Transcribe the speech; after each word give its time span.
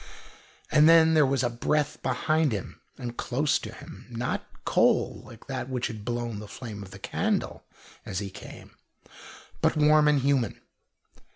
And 0.71 0.89
then 0.89 1.13
there 1.13 1.27
was 1.27 1.43
a 1.43 1.49
breath 1.51 2.01
behind 2.01 2.53
him 2.53 2.81
and 2.97 3.15
close 3.17 3.59
to 3.59 3.71
him, 3.71 4.07
not 4.09 4.47
cold 4.65 5.25
like 5.25 5.45
that 5.45 5.69
which 5.69 5.85
had 5.85 6.03
blown 6.03 6.39
the 6.39 6.47
flame 6.47 6.81
of 6.81 6.89
the 6.89 6.97
candle 6.97 7.63
as 8.03 8.17
he 8.17 8.31
came, 8.31 8.71
but 9.61 9.77
warm 9.77 10.07
and 10.07 10.21
human. 10.21 10.59